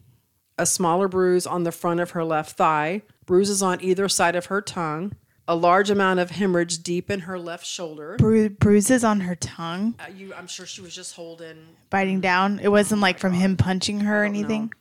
[0.59, 4.47] a smaller bruise on the front of her left thigh, bruises on either side of
[4.47, 5.15] her tongue,
[5.49, 8.17] a large amount of hemorrhage deep in her left shoulder.
[8.19, 11.57] Bru- bruises on her tongue, Uh, you, I'm sure she was just holding
[11.91, 12.61] biting down.
[12.61, 14.73] It wasn't like from him punching her or anything.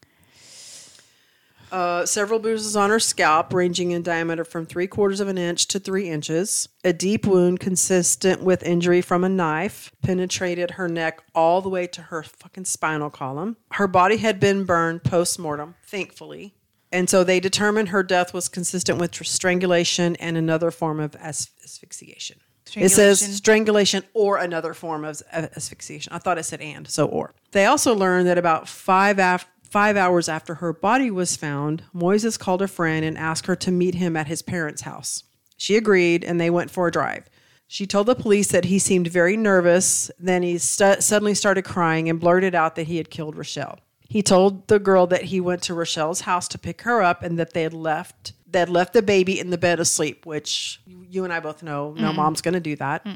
[1.72, 5.66] Uh, several bruises on her scalp, ranging in diameter from three quarters of an inch
[5.68, 6.68] to three inches.
[6.84, 11.88] A deep wound consistent with injury from a knife penetrated her neck all the way
[11.88, 13.56] to her fucking spinal column.
[13.72, 16.54] Her body had been burned post mortem, thankfully.
[16.92, 21.50] And so they determined her death was consistent with strangulation and another form of as-
[21.64, 22.40] asphyxiation.
[22.76, 24.04] It says Strangulation.
[24.14, 26.14] or another form of asphyxiation.
[26.14, 27.34] I thought it said and, so or.
[27.52, 32.38] They also learned that about five af- five hours after her body was found, Moises
[32.40, 35.24] called a friend and asked her to meet him at his parents' house.
[35.58, 37.30] She agreed, and they went for a drive.
[37.68, 40.12] She told the police that he seemed very nervous.
[40.20, 43.80] Then he stu- suddenly started crying and blurted out that he had killed Rochelle.
[44.12, 47.40] He told the girl that he went to Rochelle's house to pick her up and
[47.40, 51.24] that they had left they had left the baby in the bed asleep, which you
[51.24, 53.08] and I both know no mom's going to do that.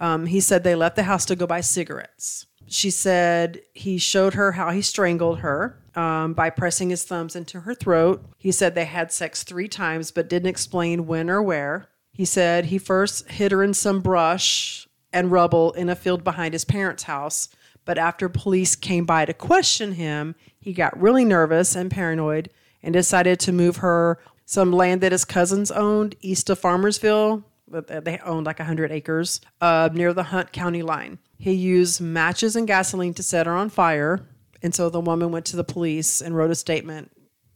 [0.00, 2.46] Um, he said they left the house to go buy cigarettes.
[2.66, 7.60] She said he showed her how he strangled her um, by pressing his thumbs into
[7.60, 8.24] her throat.
[8.36, 11.86] He said they had sex three times, but didn't explain when or where.
[12.10, 16.54] He said he first hit her in some brush and rubble in a field behind
[16.54, 17.48] his parents' house.
[17.84, 22.50] But after police came by to question him, he got really nervous and paranoid
[22.82, 27.44] and decided to move her some land that his cousins owned east of Farmersville.
[27.68, 31.18] They owned like 100 acres uh, near the Hunt County line.
[31.38, 34.26] He used matches and gasoline to set her on fire.
[34.62, 37.10] And so the woman went to the police and wrote a statement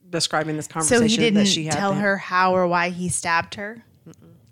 [0.09, 1.75] describing this conversation So he didn't that she had.
[1.75, 3.85] tell her how or why he stabbed her.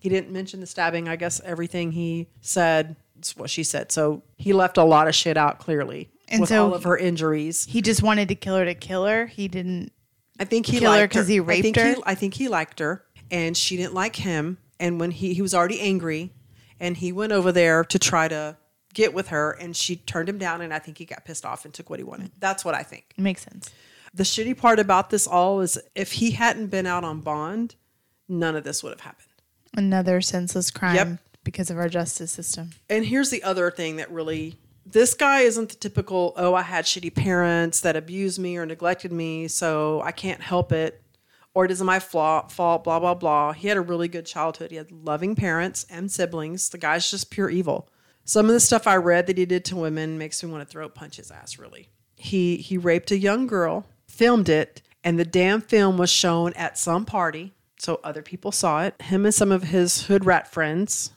[0.00, 1.08] He didn't mention the stabbing.
[1.08, 3.92] I guess everything he said is what she said.
[3.92, 6.96] So he left a lot of shit out clearly And with so all of her
[6.96, 7.64] injuries.
[7.64, 9.26] He just wanted to kill her to kill her.
[9.26, 9.92] He didn't.
[10.40, 11.94] I think he kill her liked 'cause he I raped think her?
[11.94, 14.58] He, I think he liked her, and she didn't like him.
[14.80, 16.32] And when he he was already angry,
[16.80, 18.56] and he went over there to try to
[18.94, 20.60] get with her, and she turned him down.
[20.60, 22.32] And I think he got pissed off and took what he wanted.
[22.38, 23.14] That's what I think.
[23.16, 23.70] Makes sense.
[24.14, 27.76] The shitty part about this all is if he hadn't been out on bond,
[28.28, 29.28] none of this would have happened.
[29.74, 31.18] Another senseless crime Yep.
[31.44, 32.70] Because of our justice system.
[32.88, 36.84] And here's the other thing that really this guy isn't the typical, oh, I had
[36.84, 41.00] shitty parents that abused me or neglected me, so I can't help it.
[41.54, 43.52] or it isn't my flaw, fault, blah, blah, blah.
[43.52, 44.70] He had a really good childhood.
[44.70, 46.68] He had loving parents and siblings.
[46.70, 47.88] The guy's just pure evil.
[48.24, 50.70] Some of the stuff I read that he did to women makes me want to
[50.70, 51.88] throw punch his ass, really.
[52.16, 56.78] He, he raped a young girl, filmed it, and the damn film was shown at
[56.78, 57.52] some party.
[57.78, 59.00] So other people saw it.
[59.02, 61.10] Him and some of his hood rat friends,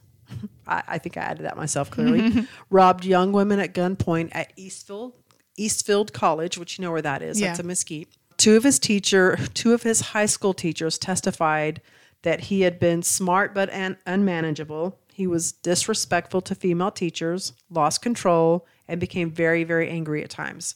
[0.67, 5.13] I, I think I added that myself clearly, robbed young women at gunpoint at Eastfield,
[5.57, 7.39] Eastfield College, which you know where that is.
[7.39, 7.47] Yeah.
[7.47, 8.09] That's a Mesquite.
[8.37, 11.81] Two of his teacher, two of his high school teachers testified
[12.23, 14.99] that he had been smart but un- unmanageable.
[15.13, 20.75] He was disrespectful to female teachers, lost control, and became very, very angry at times.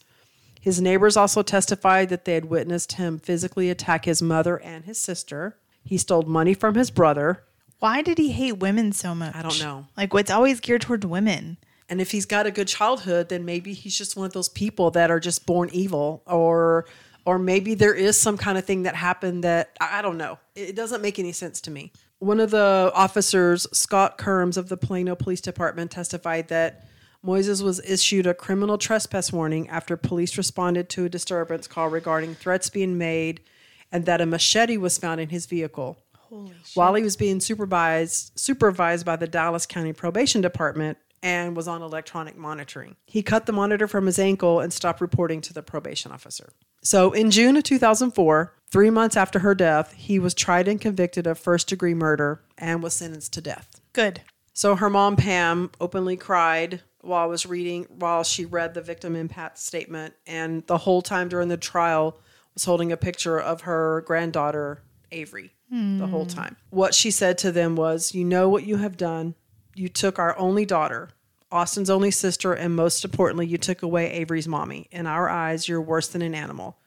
[0.62, 4.98] His neighbors also testified that they had witnessed him physically attack his mother and his
[4.98, 5.58] sister.
[5.84, 7.44] He stole money from his brother.
[7.80, 9.36] Why did he hate women so much?
[9.36, 9.88] I don't know.
[9.96, 11.58] Like, what's always geared towards women?
[11.88, 14.92] And if he's got a good childhood, then maybe he's just one of those people
[14.92, 16.86] that are just born evil or
[17.26, 20.38] or maybe there is some kind of thing that happened that I I don't know.
[20.56, 21.92] It doesn't make any sense to me.
[22.20, 26.86] One of the officers, Scott Kerms of the Plano Police Department, testified that
[27.26, 32.36] Moises was issued a criminal trespass warning after police responded to a disturbance call regarding
[32.36, 33.42] threats being made
[33.92, 35.98] and that a machete was found in his vehicle.
[36.74, 41.82] While he was being supervised supervised by the Dallas County Probation Department and was on
[41.82, 42.96] electronic monitoring.
[43.06, 46.54] He cut the monitor from his ankle and stopped reporting to the probation officer.
[46.82, 51.28] So in June of 2004, 3 months after her death, he was tried and convicted
[51.28, 53.82] of first-degree murder and was sentenced to death.
[53.92, 54.22] Good.
[54.54, 59.16] So her mom Pam openly cried while I was reading while she read the victim
[59.16, 62.18] impact statement and the whole time during the trial
[62.54, 66.30] was holding a picture of her granddaughter Avery the whole hmm.
[66.30, 66.56] time.
[66.70, 69.36] What she said to them was, "You know what you have done.
[69.76, 71.10] You took our only daughter,
[71.52, 74.88] Austin's only sister, and most importantly, you took away Avery's mommy.
[74.92, 76.78] In our eyes, you're worse than an animal.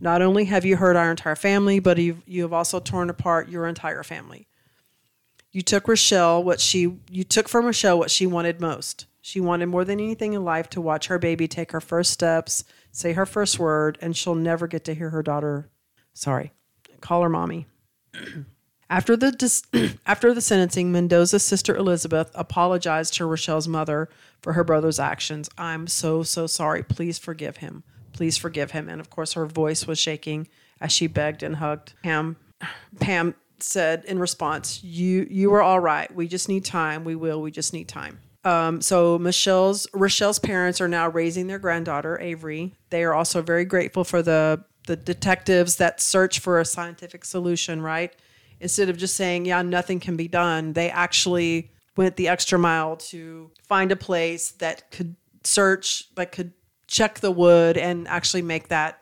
[0.00, 3.48] Not only have you hurt our entire family, but you've, you have also torn apart
[3.48, 4.46] your entire family.
[5.50, 9.06] You took Rochelle what she you took from Rochelle what she wanted most.
[9.20, 12.64] She wanted more than anything in life to watch her baby take her first steps,
[12.92, 15.68] say her first word, and she'll never get to hear her daughter
[16.14, 16.52] sorry,
[17.00, 17.66] call her mommy.
[18.90, 19.62] After the dis-
[20.06, 24.08] after the sentencing, Mendoza's sister Elizabeth apologized to Rochelle's mother
[24.40, 25.50] for her brother's actions.
[25.58, 26.82] I'm so so sorry.
[26.82, 27.82] Please forgive him.
[28.12, 28.88] Please forgive him.
[28.88, 30.48] And of course, her voice was shaking
[30.80, 32.36] as she begged and hugged Pam.
[32.98, 36.12] Pam said in response, "You you were all right.
[36.14, 37.04] We just need time.
[37.04, 37.42] We will.
[37.42, 42.74] We just need time." Um, so Michelle's Rochelle's parents are now raising their granddaughter Avery.
[42.90, 47.82] They are also very grateful for the the detectives that search for a scientific solution.
[47.82, 48.14] Right,
[48.58, 52.96] instead of just saying, "Yeah, nothing can be done," they actually went the extra mile
[52.96, 56.52] to find a place that could search, that could
[56.86, 59.00] check the wood and actually make that.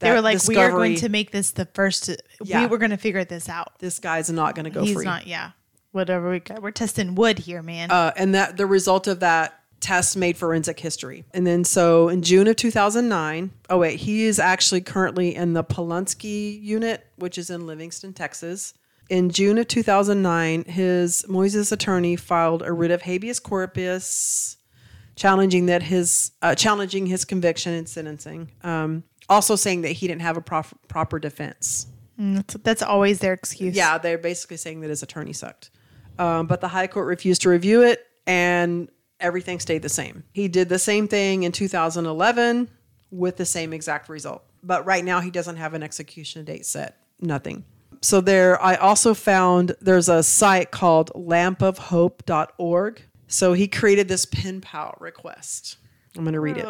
[0.00, 2.10] They were like, we are going to make this the first.
[2.42, 2.60] Yeah.
[2.62, 3.78] We were going to figure this out.
[3.78, 5.04] This guy's not going to go He's free.
[5.06, 5.26] not.
[5.26, 5.52] Yeah.
[5.92, 6.60] Whatever we got.
[6.60, 7.90] We're testing wood here, man.
[7.90, 11.24] uh, and that the result of that test made forensic history.
[11.32, 15.64] And then so in June of 2009, oh wait, he is actually currently in the
[15.64, 18.74] Polunsky unit, which is in Livingston, Texas.
[19.08, 24.56] In June of 2009, his Moises attorney filed a writ of habeas corpus
[25.14, 28.50] challenging that his uh, challenging his conviction and sentencing.
[28.62, 31.86] Um, also saying that he didn't have a prof- proper defense.
[32.18, 33.74] that's, that's always their excuse.
[33.74, 35.70] Yeah, they're basically saying that his attorney sucked.
[36.18, 38.88] Um, but the High Court refused to review it, and
[39.20, 40.24] everything stayed the same.
[40.32, 42.68] He did the same thing in 2011
[43.10, 44.42] with the same exact result.
[44.62, 46.96] But right now, he doesn't have an execution date set.
[47.20, 47.64] Nothing.
[48.02, 53.02] So there, I also found there's a site called lampofhope.org.
[53.28, 55.78] So he created this pen pal request.
[56.16, 56.66] I'm going to read it.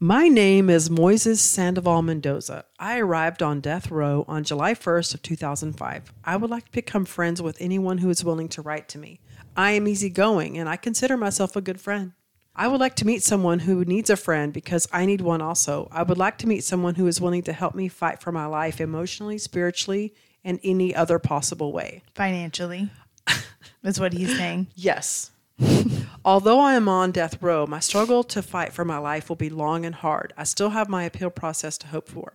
[0.00, 2.64] My name is Moises Sandoval Mendoza.
[2.78, 6.12] I arrived on death row on July 1st of 2005.
[6.24, 9.18] I would like to become friends with anyone who is willing to write to me.
[9.58, 12.12] I am easygoing and I consider myself a good friend.
[12.54, 15.88] I would like to meet someone who needs a friend because I need one also.
[15.90, 18.46] I would like to meet someone who is willing to help me fight for my
[18.46, 20.14] life emotionally, spiritually,
[20.44, 22.02] and any other possible way.
[22.14, 22.88] Financially.
[23.82, 24.68] That's what he's saying.
[24.76, 25.32] Yes.
[26.24, 29.50] Although I am on death row, my struggle to fight for my life will be
[29.50, 30.32] long and hard.
[30.36, 32.34] I still have my appeal process to hope for.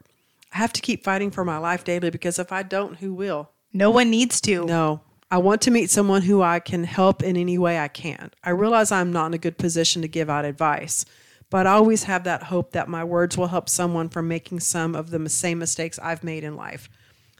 [0.51, 3.49] I have to keep fighting for my life daily because if I don't, who will?
[3.71, 4.65] No one needs to.
[4.65, 4.99] No.
[5.33, 8.29] I want to meet someone who I can help in any way I can.
[8.43, 11.05] I realize I'm not in a good position to give out advice,
[11.49, 14.93] but I always have that hope that my words will help someone from making some
[14.93, 16.87] of the same mistakes I've made in life.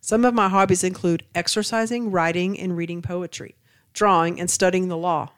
[0.02, 3.54] Some of my hobbies include exercising, writing, and reading poetry,
[3.94, 5.30] drawing, and studying the law.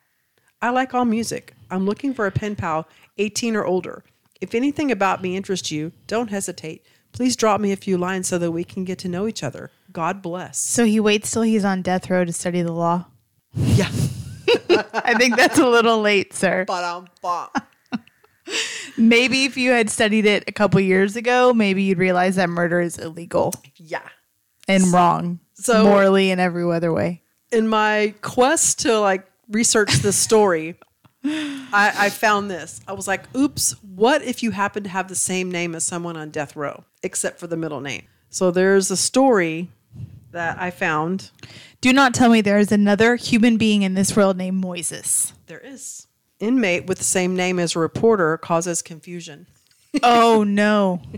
[0.61, 1.55] I like all music.
[1.69, 2.87] I'm looking for a pen pal
[3.17, 4.05] 18 or older.
[4.39, 6.85] If anything about me interests you, don't hesitate.
[7.11, 9.71] Please drop me a few lines so that we can get to know each other.
[9.95, 10.59] God bless.
[10.59, 13.05] So he waits till he's on death row to study the law.
[13.55, 13.89] Yeah.
[14.93, 16.65] I think that's a little late, sir.
[16.65, 17.47] Ba-dum-bum.
[18.97, 22.79] Maybe if you had studied it a couple years ago, maybe you'd realize that murder
[22.81, 24.07] is illegal Yeah.
[24.67, 25.39] and wrong.
[25.53, 27.21] So- morally in every other way.
[27.51, 30.77] in my quest to like research this story,
[31.23, 32.81] I, I found this.
[32.87, 36.17] I was like, oops, what if you happen to have the same name as someone
[36.17, 38.03] on death row, except for the middle name?
[38.29, 39.69] So there's a story
[40.35, 41.31] that I found.
[41.81, 45.33] Do not tell me there is another human being in this world named Moises.
[45.47, 46.07] There is.
[46.39, 49.47] Inmate with the same name as a reporter causes confusion.
[50.03, 51.01] oh no.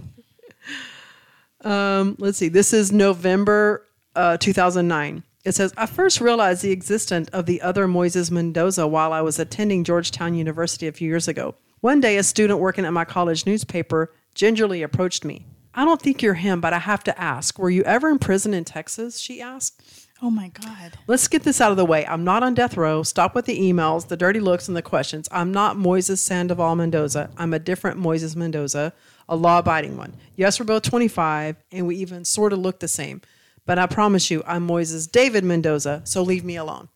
[1.61, 2.49] Um, let's see.
[2.49, 3.83] This is November
[4.15, 5.23] uh, 2009.
[5.43, 9.39] It says, I first realized the existence of the other Moises Mendoza while I was
[9.39, 11.55] attending Georgetown University a few years ago.
[11.81, 15.47] One day, a student working at my college newspaper gingerly approached me.
[15.77, 18.55] I don't think you're him, but I have to ask, were you ever in prison
[18.55, 19.19] in Texas?
[19.19, 19.81] She asked.
[20.23, 20.97] Oh my God.
[21.05, 22.03] Let's get this out of the way.
[22.07, 23.03] I'm not on death row.
[23.03, 25.29] Stop with the emails, the dirty looks, and the questions.
[25.31, 27.29] I'm not Moises Sandoval Mendoza.
[27.37, 28.91] I'm a different Moises Mendoza,
[29.29, 30.15] a law abiding one.
[30.35, 33.21] Yes, we're both 25, and we even sort of look the same.
[33.67, 36.89] But I promise you, I'm Moises David Mendoza, so leave me alone.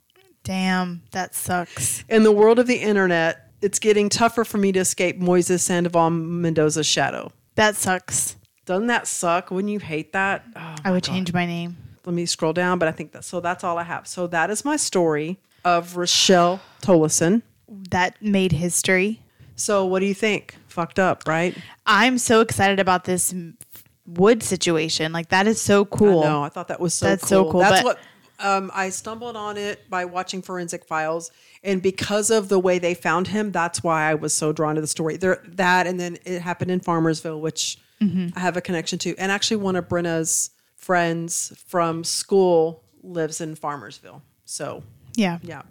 [0.43, 2.03] Damn, that sucks.
[2.09, 6.09] In the world of the internet, it's getting tougher for me to escape Moises Sandoval
[6.09, 7.32] Mendoza's shadow.
[7.53, 8.38] That sucks.
[8.66, 9.51] Doesn't that suck?
[9.51, 10.43] Wouldn't you hate that?
[10.55, 11.78] Oh, I would change my name.
[12.05, 14.07] let me scroll down, but I think that so that's all I have.
[14.07, 17.41] So that is my story of Rochelle Tolleson.
[17.68, 19.22] That made history.
[19.55, 20.55] So what do you think?
[20.68, 21.55] Fucked up, right?
[21.86, 23.34] I'm so excited about this
[24.05, 25.12] wood situation.
[25.12, 26.24] Like that is so cool.
[26.24, 27.45] No, I thought that was so That's cool.
[27.45, 27.99] so cool, That's what
[28.39, 31.32] um, I stumbled on it by watching Forensic Files,
[31.64, 34.82] and because of the way they found him, that's why I was so drawn to
[34.82, 35.18] the story.
[35.18, 38.30] There, that, and then it happened in Farmersville, which Mm-hmm.
[38.36, 43.56] I have a connection to, and actually one of Brenna's friends from school lives in
[43.56, 44.22] Farmersville.
[44.45, 44.84] So
[45.16, 45.38] Yeah.
[45.43, 45.62] yeah,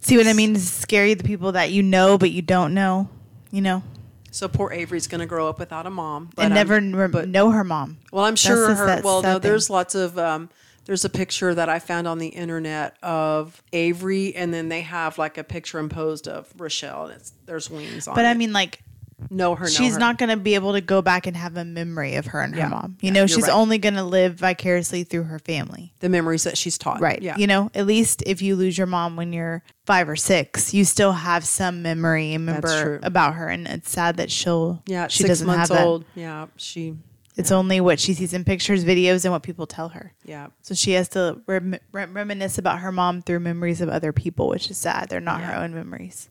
[0.00, 0.54] See what I mean?
[0.54, 3.08] It's scary the people that you know but you don't know,
[3.50, 3.82] you know,
[4.30, 7.50] so poor Avery's going to grow up without a mom and never rem- but- know
[7.50, 7.98] her mom.
[8.12, 8.86] Well, I'm sure just her.
[8.86, 9.42] that Well, no, thing.
[9.42, 10.18] there's lots of.
[10.18, 10.50] Um,
[10.84, 15.18] there's a picture that I found on the internet of Avery, and then they have
[15.18, 18.14] like a picture imposed of Rochelle, and it's there's wings on.
[18.14, 18.28] But it.
[18.28, 18.82] I mean, like,
[19.30, 19.64] know her.
[19.64, 19.98] Know she's her.
[19.98, 22.54] not going to be able to go back and have a memory of her and
[22.54, 22.68] her Yeah.
[22.68, 22.96] mom.
[23.00, 23.52] You Yeah, know, she's right.
[23.52, 25.92] only going to live vicariously through her family.
[26.00, 27.00] the memories that she's taught.
[27.00, 27.20] Right.
[27.20, 27.36] Yeah.
[27.36, 30.84] You know, at least if you lose your mom when you're five or six, you
[30.84, 33.48] still have some memory and remember about her.
[33.48, 35.08] And it's sad that she'll, yeah.
[35.08, 36.04] she six doesn't months have old.
[36.14, 36.46] Yeah.
[36.56, 36.90] She.
[36.90, 36.98] that.
[37.36, 40.12] It's only what she sees in pictures, videos, and what people tell her.
[40.24, 40.48] Yeah.
[40.62, 44.48] So she has to rem- rem- reminisce about her mom through memories of other people,
[44.48, 45.08] which is sad.
[45.08, 46.30] They're not her own memories.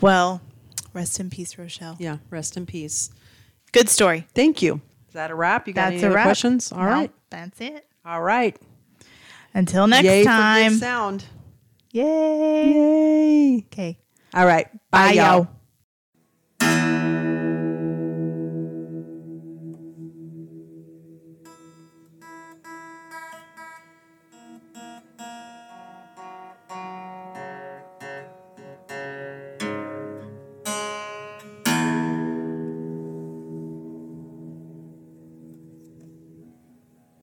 [0.00, 0.40] Well,
[0.94, 1.96] rest in peace, Rochelle.
[1.98, 2.18] Yeah.
[2.30, 3.10] Rest in peace.
[3.72, 4.26] Good story.
[4.34, 4.80] Thank you.
[5.08, 5.68] Is that a wrap?
[5.68, 6.24] You got That's any a other wrap.
[6.26, 6.72] questions?
[6.72, 7.10] All No, right.
[7.30, 7.86] That's it.
[8.04, 8.56] All right.
[9.52, 10.72] Until next Yay for time.
[10.72, 11.24] good sound.
[11.92, 12.72] Yay.
[12.74, 13.64] Yay.
[13.66, 13.98] Okay.
[14.32, 14.68] All right.
[14.90, 15.48] Bye, y'all.